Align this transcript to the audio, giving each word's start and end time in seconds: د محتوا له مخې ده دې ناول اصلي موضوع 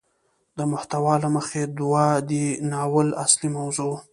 د 0.57 0.59
محتوا 0.71 1.15
له 1.23 1.29
مخې 1.35 1.63
ده 1.77 2.05
دې 2.29 2.45
ناول 2.71 3.07
اصلي 3.23 3.49
موضوع 3.57 3.95